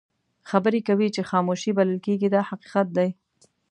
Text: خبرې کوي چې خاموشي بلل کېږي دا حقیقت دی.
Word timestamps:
خبرې 0.49 0.79
کوي 0.87 1.07
چې 1.15 1.21
خاموشي 1.29 1.71
بلل 1.77 1.97
کېږي 2.05 2.27
دا 2.35 2.41
حقیقت 2.49 2.87
دی. 2.97 3.09